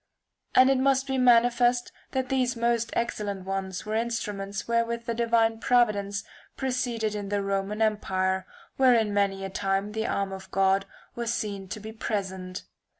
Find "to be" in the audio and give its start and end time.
11.67-11.91